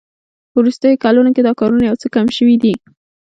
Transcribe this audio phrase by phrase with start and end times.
[0.51, 2.73] په وروستیو کلونو کې دا کارونه یو څه کم شوي دي